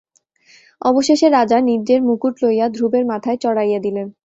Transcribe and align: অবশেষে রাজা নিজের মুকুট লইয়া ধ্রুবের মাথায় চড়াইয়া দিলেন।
অবশেষে 0.81 1.27
রাজা 1.29 1.57
নিজের 1.61 1.99
মুকুট 2.01 2.35
লইয়া 2.43 2.65
ধ্রুবের 2.69 3.03
মাথায় 3.05 3.37
চড়াইয়া 3.37 3.79
দিলেন। 3.79 4.07